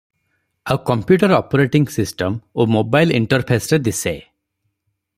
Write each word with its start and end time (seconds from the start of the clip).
ଆଉ 0.75 0.79
computer 0.89 1.37
operating 1.41 1.85
system 1.97 2.41
ଓ 2.63 2.67
mobile 2.77 3.15
ଇଣ୍ଟରଫେସରେ 3.21 3.81
ଦିଶେ। 3.89 4.19